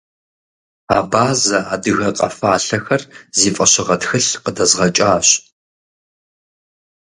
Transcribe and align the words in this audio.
«Абазэ-адыгэ 0.99 2.09
къэфалъэхэр» 2.17 3.01
зи 3.37 3.49
фӀэщыгъэ 3.55 3.95
тхылъ 4.01 4.29
къыдэзгъэкӀащ. 4.43 5.27